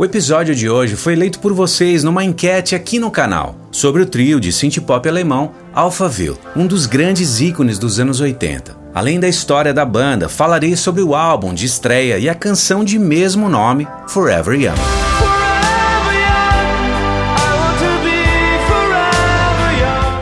O 0.00 0.04
episódio 0.06 0.54
de 0.54 0.66
hoje 0.66 0.96
foi 0.96 1.12
eleito 1.12 1.38
por 1.40 1.52
vocês 1.52 2.02
numa 2.02 2.24
enquete 2.24 2.74
aqui 2.74 2.98
no 2.98 3.10
canal 3.10 3.54
sobre 3.70 4.00
o 4.00 4.06
trio 4.06 4.40
de 4.40 4.50
synth 4.50 4.78
pop 4.78 5.06
alemão 5.06 5.52
Alphaville, 5.74 6.38
um 6.56 6.66
dos 6.66 6.86
grandes 6.86 7.38
ícones 7.38 7.78
dos 7.78 8.00
anos 8.00 8.18
80. 8.18 8.74
Além 8.94 9.20
da 9.20 9.28
história 9.28 9.74
da 9.74 9.84
banda, 9.84 10.26
falarei 10.26 10.74
sobre 10.74 11.02
o 11.02 11.14
álbum 11.14 11.52
de 11.52 11.66
estreia 11.66 12.18
e 12.18 12.30
a 12.30 12.34
canção 12.34 12.82
de 12.82 12.98
mesmo 12.98 13.46
nome, 13.46 13.86
Forever 14.08 14.58
Young. 14.58 14.80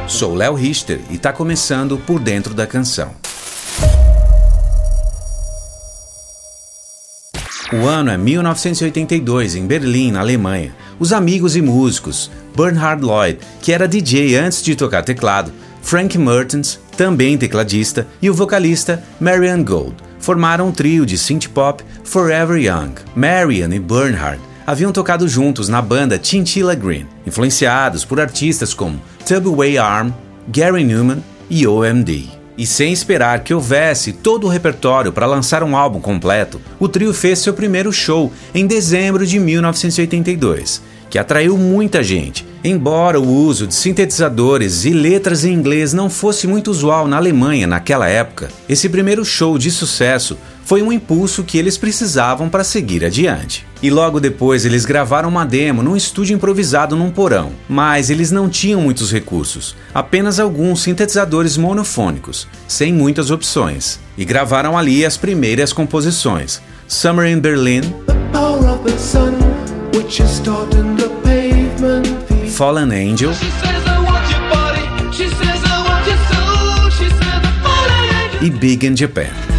Sou 0.09 0.35
Léo 0.35 0.55
Richter 0.55 0.99
e 1.09 1.15
está 1.15 1.33
começando 1.33 1.99
por 1.99 2.19
dentro 2.19 2.53
da 2.53 2.67
canção. 2.67 3.13
O 7.71 7.87
ano 7.87 8.11
é 8.11 8.17
1982, 8.17 9.55
em 9.55 9.67
Berlim, 9.67 10.11
na 10.11 10.21
Alemanha. 10.21 10.75
Os 10.99 11.13
amigos 11.13 11.55
e 11.55 11.61
músicos 11.61 12.31
Bernhard 12.57 13.05
Lloyd, 13.05 13.39
que 13.61 13.73
era 13.73 13.87
DJ 13.87 14.37
antes 14.37 14.63
de 14.63 14.75
tocar 14.75 15.03
teclado, 15.03 15.53
Frank 15.83 16.17
Mertens, 16.17 16.81
também 16.97 17.37
tecladista, 17.37 18.07
e 18.23 18.31
o 18.31 18.35
vocalista 18.35 19.05
Marian 19.21 19.63
Gold, 19.63 19.95
formaram 20.19 20.69
um 20.69 20.73
trio 20.73 21.05
de 21.05 21.19
synth 21.19 21.49
pop 21.49 21.85
Forever 22.05 22.57
Young. 22.57 22.95
Marian 23.15 23.75
e 23.75 23.79
Bernhard 23.79 24.41
haviam 24.67 24.91
tocado 24.91 25.29
juntos 25.29 25.69
na 25.69 25.83
banda 25.83 26.19
Chinchilla 26.23 26.75
Green, 26.75 27.07
influenciados 27.27 28.03
por 28.03 28.19
artistas 28.19 28.73
como 28.73 29.01
Tubway 29.27 29.77
Arm, 29.77 30.11
Gary 30.49 30.85
Newman 30.85 31.23
e 31.51 31.67
OMD. 31.67 32.38
E 32.59 32.67
sem 32.67 32.93
esperar 32.93 33.45
que 33.45 33.55
houvesse 33.55 34.13
todo 34.13 34.49
o 34.49 34.51
repertório 34.51 35.13
para 35.13 35.27
lançar 35.27 35.63
um 35.63 35.77
álbum 35.77 36.01
completo, 36.01 36.61
o 36.81 36.89
trio 36.89 37.15
fez 37.15 37.39
seu 37.39 37.55
primeiro 37.55 37.93
show 37.93 38.33
em 38.53 38.67
dezembro 38.67 39.25
de 39.25 39.39
1982, 39.39 40.83
que 41.09 41.21
atraiu 41.21 41.57
muita 41.57 42.03
gente. 42.03 42.45
Embora 42.65 43.21
o 43.21 43.29
uso 43.29 43.65
de 43.65 43.75
sintetizadores 43.75 44.85
e 44.85 44.91
letras 44.91 45.45
em 45.45 45.53
inglês 45.53 45.93
não 45.93 46.11
fosse 46.11 46.49
muito 46.49 46.69
usual 46.69 47.07
na 47.07 47.17
Alemanha 47.17 47.69
naquela 47.69 48.09
época, 48.09 48.49
esse 48.69 48.89
primeiro 48.89 49.25
show 49.25 49.57
de 49.57 49.71
sucesso 49.71 50.37
foi 50.69 50.83
um 50.83 50.93
impulso 50.93 51.45
que 51.45 51.57
eles 51.57 51.79
precisavam 51.79 52.51
para 52.51 52.63
seguir 52.63 53.03
adiante. 53.03 53.67
E 53.83 53.89
logo 53.89 54.21
depois 54.21 54.67
eles 54.67 54.85
gravaram 54.85 55.27
uma 55.27 55.47
demo 55.47 55.83
num 55.83 55.97
estúdio 55.97 56.35
improvisado 56.35 56.95
num 56.95 57.11
porão, 57.11 57.53
mas 57.67 58.11
eles 58.11 58.31
não 58.31 58.51
tinham 58.51 58.83
muitos 58.83 59.11
recursos, 59.11 59.75
apenas 59.95 60.39
alguns 60.39 60.83
sintetizadores 60.83 61.57
monofônicos, 61.57 62.47
sem 62.69 62.93
muitas 62.93 63.31
opções, 63.31 63.99
e 64.15 64.27
gravaram 64.27 64.77
ali 64.77 65.07
as 65.07 65.17
primeiras 65.17 65.73
composições: 65.73 66.61
Summer 66.87 67.33
in 67.33 67.39
Berlin, 67.39 67.81
Fallen 72.51 72.93
Angel. 72.93 73.33
E 78.43 78.51
Big 78.51 78.87
in 78.87 78.95
Japan. 78.95 79.58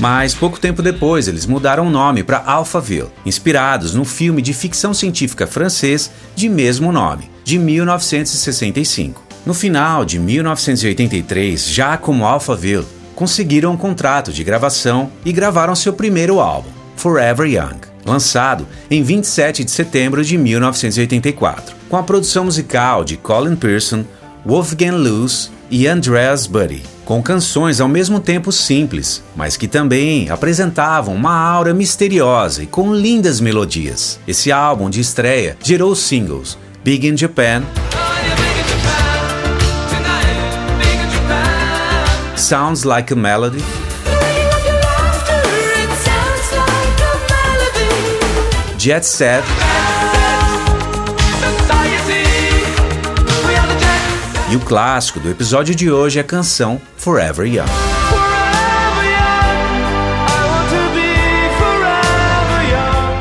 Mas 0.00 0.34
pouco 0.34 0.58
tempo 0.58 0.80
depois 0.80 1.28
eles 1.28 1.44
mudaram 1.44 1.86
o 1.86 1.90
nome 1.90 2.22
para 2.22 2.42
Alphaville, 2.46 3.10
inspirados 3.26 3.94
no 3.94 4.06
filme 4.06 4.40
de 4.40 4.54
ficção 4.54 4.94
científica 4.94 5.46
francês 5.46 6.10
de 6.34 6.48
mesmo 6.48 6.90
nome, 6.90 7.30
de 7.44 7.58
1965. 7.58 9.22
No 9.44 9.52
final 9.52 10.02
de 10.06 10.18
1983, 10.18 11.68
já 11.68 11.98
como 11.98 12.24
Alphaville, 12.24 12.86
conseguiram 13.14 13.72
um 13.72 13.76
contrato 13.76 14.32
de 14.32 14.42
gravação 14.42 15.12
e 15.22 15.34
gravaram 15.34 15.76
seu 15.76 15.92
primeiro 15.92 16.40
álbum, 16.40 16.70
Forever 16.96 17.46
Young, 17.46 17.80
lançado 18.06 18.66
em 18.90 19.02
27 19.02 19.64
de 19.64 19.70
setembro 19.70 20.24
de 20.24 20.38
1984, 20.38 21.76
com 21.90 21.98
a 21.98 22.02
produção 22.02 22.46
musical 22.46 23.04
de 23.04 23.18
Colin 23.18 23.54
Pearson, 23.54 24.06
Wolfgang 24.46 24.96
Luz 24.96 25.52
e 25.70 25.86
Andreas 25.86 26.46
Buddy 26.46 26.99
com 27.10 27.20
canções 27.20 27.80
ao 27.80 27.88
mesmo 27.88 28.20
tempo 28.20 28.52
simples, 28.52 29.20
mas 29.34 29.56
que 29.56 29.66
também 29.66 30.30
apresentavam 30.30 31.12
uma 31.12 31.34
aura 31.34 31.74
misteriosa 31.74 32.62
e 32.62 32.68
com 32.68 32.94
lindas 32.94 33.40
melodias. 33.40 34.20
Esse 34.28 34.52
álbum 34.52 34.88
de 34.88 35.00
estreia 35.00 35.56
gerou 35.60 35.96
singles 35.96 36.56
Big 36.84 37.08
in 37.08 37.16
Japan, 37.16 37.64
Sounds 42.36 42.84
Like 42.84 43.12
a 43.12 43.16
Melody, 43.16 43.64
Jet 48.78 49.04
Set. 49.04 49.42
E 54.50 54.56
o 54.56 54.60
clássico 54.60 55.20
do 55.20 55.30
episódio 55.30 55.76
de 55.76 55.92
hoje 55.92 56.18
é 56.18 56.22
a 56.22 56.24
canção 56.24 56.80
Forever 56.96 57.46
Young. 57.46 57.70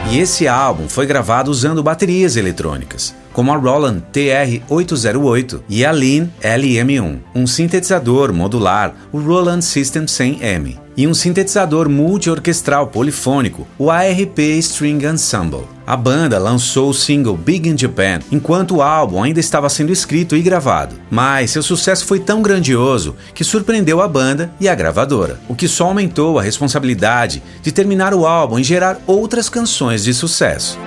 E 0.10 0.18
esse 0.18 0.48
álbum 0.48 0.90
foi 0.90 1.06
gravado 1.06 1.52
usando 1.52 1.84
baterias 1.84 2.36
eletrônicas, 2.36 3.14
como 3.32 3.54
a 3.54 3.58
Roland 3.58 4.02
TR-808 4.12 5.62
e 5.70 5.86
a 5.86 5.92
Lean 5.92 6.30
LM1, 6.42 7.20
um 7.36 7.46
sintetizador 7.46 8.34
modular, 8.34 8.96
o 9.12 9.20
Roland 9.20 9.62
System 9.62 10.06
100M 10.06 10.89
e 11.00 11.08
um 11.08 11.14
sintetizador 11.14 11.88
multi-orquestral 11.88 12.88
polifônico, 12.88 13.66
o 13.78 13.90
ARP 13.90 14.38
String 14.58 15.06
Ensemble. 15.06 15.64
A 15.88 15.96
banda 15.96 16.38
lançou 16.38 16.90
o 16.90 16.94
single 16.94 17.38
Big 17.38 17.70
in 17.70 17.78
Japan 17.78 18.20
enquanto 18.30 18.76
o 18.76 18.82
álbum 18.82 19.24
ainda 19.24 19.40
estava 19.40 19.70
sendo 19.70 19.94
escrito 19.94 20.36
e 20.36 20.42
gravado, 20.42 20.98
mas 21.10 21.52
seu 21.52 21.64
sucesso 21.64 22.06
foi 22.06 22.20
tão 22.20 22.42
grandioso 22.42 23.16
que 23.34 23.46
surpreendeu 23.46 24.02
a 24.02 24.10
banda 24.10 24.52
e 24.60 24.68
a 24.68 24.76
gravadora, 24.76 25.40
o 25.48 25.56
que 25.56 25.70
só 25.70 25.86
aumentou 25.86 26.38
a 26.38 26.44
responsabilidade 26.44 27.42
de 27.62 27.72
terminar 27.72 28.14
o 28.14 28.28
álbum 28.28 28.60
e 28.60 28.64
gerar 28.64 29.00
outras 29.08 29.48
canções 29.48 30.04
de 30.04 30.14
sucesso. 30.14 30.78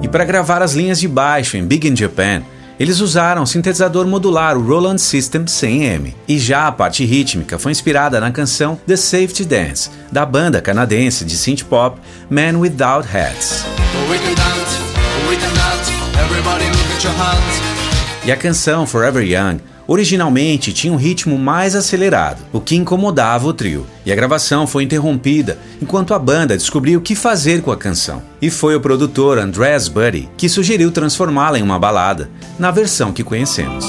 E 0.00 0.08
para 0.08 0.24
gravar 0.24 0.62
as 0.62 0.72
linhas 0.72 0.98
de 0.98 1.06
baixo 1.06 1.58
em 1.58 1.66
Big 1.66 1.86
in 1.86 1.94
Japan, 1.94 2.42
eles 2.80 3.00
usaram 3.00 3.42
o 3.42 3.46
sintetizador 3.46 4.06
modular, 4.06 4.56
o 4.56 4.66
Roland 4.66 4.96
System 4.96 5.44
100M, 5.44 6.14
e 6.26 6.38
já 6.38 6.66
a 6.66 6.72
parte 6.72 7.04
rítmica 7.04 7.58
foi 7.58 7.72
inspirada 7.72 8.18
na 8.18 8.30
canção 8.30 8.80
The 8.86 8.96
Safety 8.96 9.44
Dance, 9.44 9.90
da 10.10 10.24
banda 10.24 10.62
canadense 10.62 11.22
de 11.26 11.36
synth 11.36 11.64
pop 11.64 12.00
Man 12.30 12.58
Without 12.58 13.06
Hats. 13.06 13.66
E 18.24 18.32
a 18.32 18.36
canção 18.36 18.86
Forever 18.86 19.22
Young 19.22 19.60
originalmente 19.90 20.72
tinha 20.72 20.92
um 20.92 20.96
ritmo 20.96 21.36
mais 21.36 21.74
acelerado, 21.74 22.44
o 22.52 22.60
que 22.60 22.76
incomodava 22.76 23.48
o 23.48 23.52
trio, 23.52 23.84
e 24.06 24.12
a 24.12 24.14
gravação 24.14 24.64
foi 24.64 24.84
interrompida 24.84 25.58
enquanto 25.82 26.14
a 26.14 26.18
banda 26.18 26.56
descobriu 26.56 27.00
o 27.00 27.02
que 27.02 27.16
fazer 27.16 27.60
com 27.60 27.72
a 27.72 27.76
canção. 27.76 28.22
E 28.40 28.50
foi 28.50 28.76
o 28.76 28.80
produtor 28.80 29.36
Andreas 29.36 29.88
Buddy 29.88 30.28
que 30.36 30.48
sugeriu 30.48 30.92
transformá-la 30.92 31.58
em 31.58 31.62
uma 31.62 31.76
balada, 31.76 32.30
na 32.56 32.70
versão 32.70 33.12
que 33.12 33.24
conhecemos. 33.24 33.84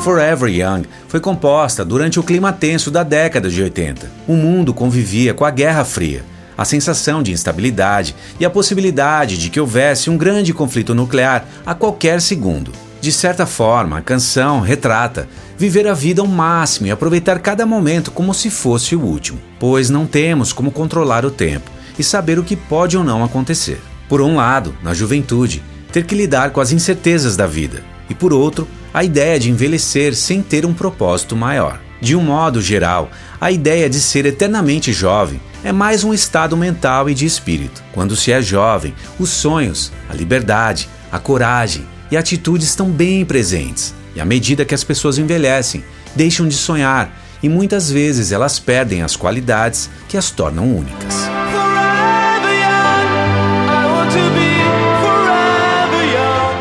Forever 0.00 0.50
Young 0.50 0.82
foi 1.08 1.20
composta 1.20 1.86
durante 1.86 2.20
o 2.20 2.22
clima 2.22 2.52
tenso 2.52 2.90
da 2.90 3.02
década 3.02 3.48
de 3.48 3.62
80. 3.62 4.10
O 4.28 4.34
mundo 4.34 4.74
convivia 4.74 5.32
com 5.32 5.46
a 5.46 5.50
Guerra 5.50 5.86
Fria 5.86 6.31
a 6.56 6.64
sensação 6.64 7.22
de 7.22 7.32
instabilidade 7.32 8.14
e 8.38 8.44
a 8.44 8.50
possibilidade 8.50 9.38
de 9.38 9.50
que 9.50 9.60
houvesse 9.60 10.10
um 10.10 10.16
grande 10.16 10.52
conflito 10.52 10.94
nuclear 10.94 11.46
a 11.64 11.74
qualquer 11.74 12.20
segundo. 12.20 12.72
De 13.00 13.10
certa 13.10 13.46
forma, 13.46 13.98
a 13.98 14.02
canção 14.02 14.60
retrata 14.60 15.28
viver 15.58 15.88
a 15.88 15.92
vida 15.92 16.20
ao 16.20 16.26
máximo 16.26 16.86
e 16.86 16.90
aproveitar 16.90 17.40
cada 17.40 17.66
momento 17.66 18.10
como 18.10 18.32
se 18.32 18.48
fosse 18.48 18.94
o 18.94 19.00
último, 19.00 19.40
pois 19.58 19.90
não 19.90 20.06
temos 20.06 20.52
como 20.52 20.70
controlar 20.70 21.24
o 21.24 21.30
tempo 21.30 21.70
e 21.98 22.04
saber 22.04 22.38
o 22.38 22.44
que 22.44 22.54
pode 22.54 22.96
ou 22.96 23.02
não 23.02 23.24
acontecer. 23.24 23.80
Por 24.08 24.20
um 24.20 24.36
lado, 24.36 24.74
na 24.82 24.94
juventude, 24.94 25.62
ter 25.92 26.04
que 26.04 26.14
lidar 26.14 26.50
com 26.50 26.60
as 26.60 26.72
incertezas 26.72 27.36
da 27.36 27.46
vida, 27.46 27.82
e 28.08 28.14
por 28.14 28.32
outro, 28.32 28.68
a 28.94 29.02
ideia 29.02 29.38
de 29.38 29.50
envelhecer 29.50 30.14
sem 30.14 30.42
ter 30.42 30.64
um 30.64 30.74
propósito 30.74 31.34
maior. 31.34 31.80
De 32.00 32.16
um 32.16 32.22
modo 32.22 32.60
geral, 32.60 33.10
a 33.40 33.50
ideia 33.50 33.88
de 33.88 34.00
ser 34.00 34.26
eternamente 34.26 34.92
jovem 34.92 35.40
é 35.64 35.70
mais 35.70 36.04
um 36.04 36.12
estado 36.12 36.56
mental 36.56 37.08
e 37.08 37.14
de 37.14 37.24
espírito. 37.24 37.82
Quando 37.92 38.16
se 38.16 38.32
é 38.32 38.42
jovem, 38.42 38.94
os 39.18 39.30
sonhos, 39.30 39.92
a 40.08 40.14
liberdade, 40.14 40.88
a 41.10 41.18
coragem 41.18 41.86
e 42.10 42.16
a 42.16 42.20
atitude 42.20 42.64
estão 42.64 42.90
bem 42.90 43.24
presentes. 43.24 43.94
E 44.14 44.20
à 44.20 44.24
medida 44.24 44.64
que 44.64 44.74
as 44.74 44.84
pessoas 44.84 45.18
envelhecem, 45.18 45.84
deixam 46.14 46.46
de 46.46 46.54
sonhar 46.54 47.16
e 47.42 47.48
muitas 47.48 47.90
vezes 47.90 48.32
elas 48.32 48.58
perdem 48.58 49.02
as 49.02 49.16
qualidades 49.16 49.90
que 50.08 50.16
as 50.16 50.30
tornam 50.30 50.76
únicas. 50.76 51.28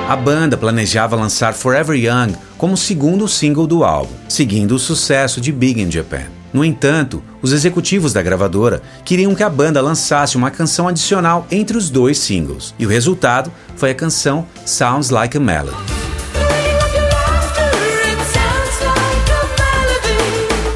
A 0.07 0.15
banda 0.15 0.57
planejava 0.57 1.15
lançar 1.15 1.53
Forever 1.53 1.95
Young 1.95 2.35
como 2.57 2.75
segundo 2.75 3.27
single 3.29 3.65
do 3.65 3.83
álbum, 3.83 4.13
seguindo 4.27 4.75
o 4.75 4.79
sucesso 4.79 5.39
de 5.39 5.53
Big 5.53 5.81
in 5.81 5.89
Japan. 5.89 6.40
No 6.53 6.65
entanto, 6.65 7.23
os 7.41 7.53
executivos 7.53 8.13
da 8.13 8.21
gravadora 8.21 8.81
queriam 9.05 9.33
que 9.33 9.43
a 9.43 9.49
banda 9.49 9.81
lançasse 9.81 10.35
uma 10.35 10.51
canção 10.51 10.87
adicional 10.87 11.47
entre 11.49 11.77
os 11.77 11.89
dois 11.89 12.17
singles, 12.17 12.73
e 12.77 12.85
o 12.85 12.89
resultado 12.89 13.51
foi 13.75 13.91
a 13.91 13.95
canção 13.95 14.45
Sounds 14.65 15.09
Like 15.09 15.37
a 15.37 15.39
Melody. 15.39 16.00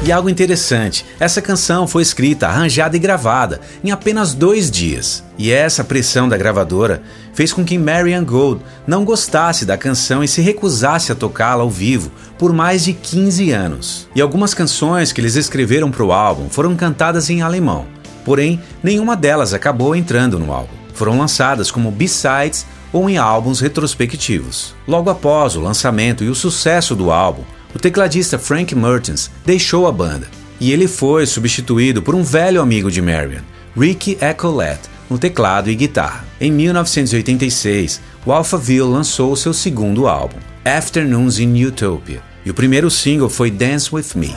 E 0.06 0.12
algo 0.12 0.30
interessante, 0.30 1.04
essa 1.18 1.42
canção 1.42 1.84
foi 1.84 2.00
escrita, 2.00 2.46
arranjada 2.46 2.96
e 2.96 3.00
gravada 3.00 3.60
em 3.82 3.90
apenas 3.90 4.34
dois 4.34 4.70
dias. 4.70 5.24
E 5.36 5.50
essa 5.50 5.82
pressão 5.82 6.28
da 6.28 6.36
gravadora 6.36 7.02
fez 7.34 7.52
com 7.52 7.64
que 7.64 7.76
Marian 7.76 8.22
Gold 8.22 8.62
não 8.86 9.04
gostasse 9.04 9.64
da 9.64 9.76
canção 9.76 10.22
e 10.22 10.28
se 10.28 10.40
recusasse 10.40 11.10
a 11.10 11.14
tocá-la 11.16 11.64
ao 11.64 11.68
vivo 11.68 12.12
por 12.38 12.52
mais 12.52 12.84
de 12.84 12.92
15 12.92 13.50
anos. 13.50 14.08
E 14.14 14.20
algumas 14.20 14.54
canções 14.54 15.10
que 15.10 15.20
eles 15.20 15.34
escreveram 15.34 15.90
para 15.90 16.04
o 16.04 16.12
álbum 16.12 16.48
foram 16.48 16.76
cantadas 16.76 17.28
em 17.28 17.42
alemão, 17.42 17.84
porém 18.24 18.60
nenhuma 18.84 19.16
delas 19.16 19.52
acabou 19.52 19.96
entrando 19.96 20.38
no 20.38 20.52
álbum. 20.52 20.76
Foram 20.94 21.18
lançadas 21.18 21.68
como 21.68 21.90
B-sides 21.90 22.64
ou 22.92 23.10
em 23.10 23.18
álbuns 23.18 23.58
retrospectivos. 23.58 24.72
Logo 24.86 25.10
após 25.10 25.56
o 25.56 25.60
lançamento 25.60 26.22
e 26.22 26.28
o 26.28 26.34
sucesso 26.34 26.94
do 26.94 27.10
álbum, 27.10 27.42
o 27.76 27.78
tecladista 27.78 28.38
Frank 28.38 28.74
Mertens 28.74 29.30
deixou 29.44 29.86
a 29.86 29.92
banda 29.92 30.26
e 30.58 30.72
ele 30.72 30.88
foi 30.88 31.26
substituído 31.26 32.00
por 32.00 32.14
um 32.14 32.22
velho 32.22 32.62
amigo 32.62 32.90
de 32.90 33.02
Marion, 33.02 33.42
Ricky 33.78 34.16
Ecolette, 34.18 34.88
no 35.10 35.18
teclado 35.18 35.70
e 35.70 35.74
guitarra. 35.74 36.24
Em 36.40 36.50
1986, 36.50 38.00
o 38.24 38.32
Alphaville 38.32 38.80
lançou 38.80 39.36
seu 39.36 39.52
segundo 39.52 40.08
álbum, 40.08 40.38
Afternoons 40.64 41.38
in 41.38 41.66
Utopia, 41.66 42.22
e 42.46 42.50
o 42.50 42.54
primeiro 42.54 42.90
single 42.90 43.28
foi 43.28 43.50
Dance 43.50 43.94
With 43.94 44.06
Me. 44.14 44.34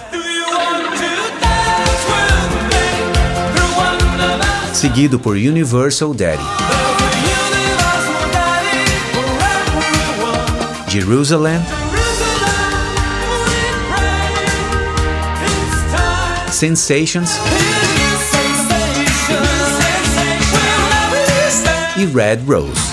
Seguido 4.73 5.17
por 5.17 5.37
Universal 5.37 6.13
Daddy. 6.13 6.43
Jerusalem 10.89 11.61
Sensations 16.51 17.31
e 21.97 22.05
Red 22.05 22.37
Rose. 22.47 22.89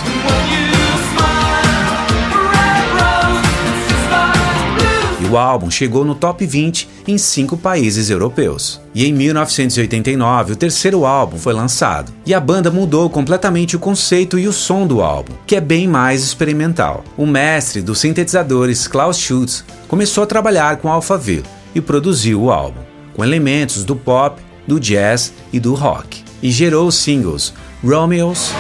E 5.21 5.29
o 5.29 5.37
álbum 5.37 5.71
chegou 5.71 6.05
no 6.05 6.15
top 6.15 6.45
20 6.45 6.89
em 7.09 7.19
cinco 7.19 7.57
países 7.57 8.11
europeus. 8.11 8.81
E 8.95 9.07
em 9.07 9.13
1989, 9.13 10.53
o 10.53 10.57
terceiro 10.57 11.05
álbum 11.05 11.39
foi 11.39 11.53
lançado. 11.53 12.13
E 12.25 12.35
a 12.35 12.41
banda 12.41 12.71
mudou 12.71 13.09
completamente 13.11 13.75
o 13.75 13.81
conceito 13.81 14.39
e 14.39 14.47
o 14.47 14.53
som 14.53 14.87
do 14.87 15.03
álbum, 15.03 15.33
que 15.47 15.57
é 15.57 15.61
bem 15.61 15.89
mais 15.89 16.23
experimental. 16.23 17.05
O 17.17 17.27
mestre 17.27 17.83
dos 17.83 17.99
sintetizadores, 17.99 18.87
Klaus 18.87 19.19
Schultz, 19.19 19.65
começou 19.89 20.25
a 20.25 20.27
trabalhar 20.27 20.77
com 20.77 20.89
Alphaville 20.89 21.45
e 21.75 21.81
produziu 21.81 22.43
o 22.43 22.51
álbum 22.53 22.86
com 23.17 23.25
elementos 23.25 23.83
do 23.83 23.97
pop, 23.97 24.41
do 24.67 24.79
jazz 24.79 25.33
e 25.51 25.59
do 25.59 25.75
rock, 25.75 26.23
e 26.43 26.51
gerou 26.51 26.87
os 26.87 26.97
singles 26.97 27.55
Romeo's, 27.83 28.53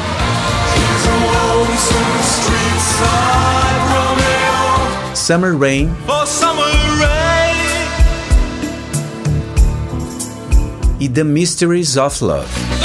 Summer 5.14 5.56
Rain 5.56 5.90
e 10.98 11.08
The 11.08 11.24
Mysteries 11.24 11.96
of 11.96 12.24
Love. 12.24 12.75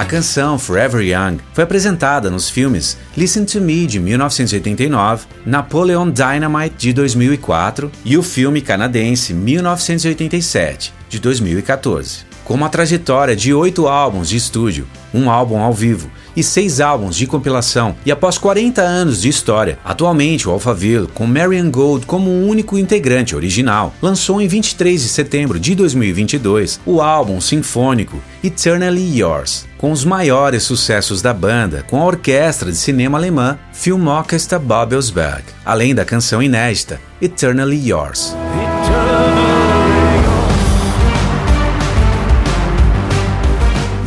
A 0.00 0.04
canção 0.06 0.58
Forever 0.58 1.02
Young 1.02 1.40
foi 1.52 1.62
apresentada 1.62 2.30
nos 2.30 2.48
filmes 2.48 2.96
Listen 3.14 3.44
to 3.44 3.60
Me 3.60 3.86
de 3.86 4.00
1989, 4.00 5.26
Napoleon 5.44 6.10
Dynamite 6.10 6.74
de 6.78 6.94
2004 6.94 7.92
e 8.02 8.16
o 8.16 8.22
filme 8.22 8.62
canadense 8.62 9.34
1987 9.34 10.94
de 11.06 11.20
2014. 11.20 12.20
Com 12.46 12.54
uma 12.54 12.70
trajetória 12.70 13.36
de 13.36 13.52
oito 13.52 13.88
álbuns 13.88 14.30
de 14.30 14.38
estúdio, 14.38 14.88
um 15.12 15.30
álbum 15.30 15.58
ao 15.58 15.74
vivo 15.74 16.10
e 16.36 16.42
seis 16.42 16.80
álbuns 16.80 17.16
de 17.16 17.26
compilação, 17.26 17.96
e 18.04 18.12
após 18.12 18.38
40 18.38 18.82
anos 18.82 19.22
de 19.22 19.28
história, 19.28 19.78
atualmente 19.84 20.48
o 20.48 20.52
Alphaville, 20.52 21.08
com 21.08 21.26
Marian 21.26 21.70
Gold 21.70 22.06
como 22.06 22.30
o 22.30 22.46
único 22.46 22.78
integrante 22.78 23.36
original, 23.36 23.94
lançou 24.00 24.40
em 24.40 24.48
23 24.48 25.02
de 25.02 25.08
setembro 25.08 25.58
de 25.58 25.74
2022 25.74 26.80
o 26.84 27.00
álbum 27.00 27.40
sinfônico 27.40 28.20
Eternally 28.42 29.18
Yours, 29.18 29.66
com 29.78 29.92
os 29.92 30.04
maiores 30.04 30.62
sucessos 30.62 31.22
da 31.22 31.32
banda, 31.32 31.84
com 31.88 32.00
a 32.00 32.06
orquestra 32.06 32.70
de 32.70 32.76
cinema 32.76 33.18
alemã 33.18 33.58
Filmorchester 33.72 34.58
Babelsberg, 34.58 35.44
além 35.64 35.94
da 35.94 36.04
canção 36.04 36.42
inédita 36.42 37.00
Eternally 37.20 37.88
Yours. 37.88 38.34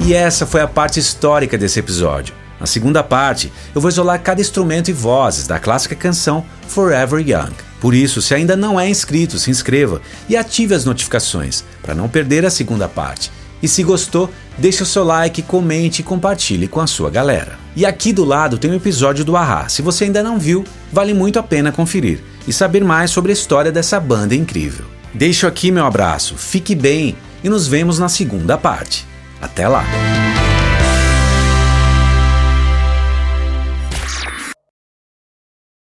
E 0.05 0.13
essa 0.13 0.45
foi 0.45 0.59
a 0.59 0.67
parte 0.67 0.99
histórica 0.99 1.57
desse 1.57 1.79
episódio. 1.79 2.35
Na 2.59 2.65
segunda 2.65 3.01
parte, 3.01 3.49
eu 3.73 3.79
vou 3.79 3.89
isolar 3.89 4.21
cada 4.21 4.41
instrumento 4.41 4.89
e 4.89 4.93
vozes 4.93 5.47
da 5.47 5.59
clássica 5.59 5.95
canção 5.95 6.45
Forever 6.67 7.21
Young. 7.21 7.53
Por 7.79 7.93
isso, 7.93 8.21
se 8.21 8.33
ainda 8.33 8.53
não 8.57 8.77
é 8.77 8.89
inscrito, 8.89 9.39
se 9.39 9.49
inscreva 9.49 10.01
e 10.27 10.35
ative 10.35 10.75
as 10.75 10.83
notificações 10.83 11.63
para 11.81 11.95
não 11.95 12.09
perder 12.09 12.45
a 12.45 12.49
segunda 12.49 12.89
parte. 12.89 13.31
E 13.61 13.67
se 13.67 13.81
gostou, 13.81 14.29
deixe 14.57 14.83
o 14.83 14.85
seu 14.85 15.05
like, 15.05 15.41
comente 15.41 16.01
e 16.01 16.03
compartilhe 16.03 16.67
com 16.67 16.81
a 16.81 16.87
sua 16.87 17.09
galera. 17.09 17.57
E 17.73 17.85
aqui 17.85 18.11
do 18.11 18.25
lado 18.25 18.57
tem 18.57 18.69
o 18.69 18.73
um 18.73 18.77
episódio 18.77 19.23
do 19.23 19.37
Ahá. 19.37 19.69
Se 19.69 19.81
você 19.81 20.03
ainda 20.03 20.21
não 20.21 20.37
viu, 20.37 20.65
vale 20.91 21.13
muito 21.13 21.39
a 21.39 21.43
pena 21.43 21.71
conferir 21.71 22.21
e 22.45 22.51
saber 22.51 22.83
mais 22.83 23.09
sobre 23.09 23.31
a 23.31 23.33
história 23.33 23.71
dessa 23.71 24.01
banda 24.01 24.35
incrível. 24.35 24.85
Deixo 25.13 25.47
aqui 25.47 25.71
meu 25.71 25.85
abraço, 25.85 26.35
fique 26.35 26.75
bem 26.75 27.15
e 27.41 27.47
nos 27.47 27.69
vemos 27.69 27.99
na 27.99 28.09
segunda 28.09 28.57
parte. 28.57 29.12
Até 29.43 29.67
lá! 29.67 29.83